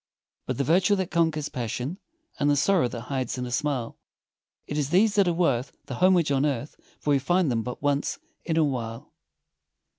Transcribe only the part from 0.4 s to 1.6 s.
But the virtue that conquers